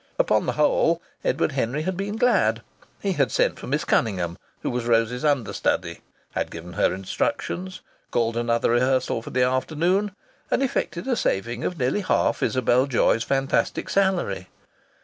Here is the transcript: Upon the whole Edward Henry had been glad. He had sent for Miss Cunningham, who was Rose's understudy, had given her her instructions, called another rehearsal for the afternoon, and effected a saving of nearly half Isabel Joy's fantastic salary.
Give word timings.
Upon 0.17 0.47
the 0.47 0.53
whole 0.53 0.99
Edward 1.23 1.51
Henry 1.51 1.83
had 1.83 1.95
been 1.95 2.15
glad. 2.17 2.63
He 3.03 3.11
had 3.11 3.31
sent 3.31 3.59
for 3.59 3.67
Miss 3.67 3.85
Cunningham, 3.85 4.35
who 4.63 4.71
was 4.71 4.85
Rose's 4.87 5.23
understudy, 5.23 5.99
had 6.31 6.49
given 6.49 6.73
her 6.73 6.89
her 6.89 6.95
instructions, 6.95 7.81
called 8.09 8.35
another 8.35 8.71
rehearsal 8.71 9.21
for 9.21 9.29
the 9.29 9.43
afternoon, 9.43 10.15
and 10.49 10.63
effected 10.63 11.07
a 11.07 11.15
saving 11.15 11.63
of 11.63 11.77
nearly 11.77 12.01
half 12.01 12.41
Isabel 12.41 12.87
Joy's 12.87 13.23
fantastic 13.23 13.91
salary. 13.91 14.47